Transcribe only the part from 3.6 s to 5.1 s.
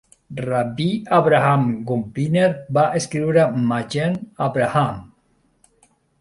"Magen Avraham".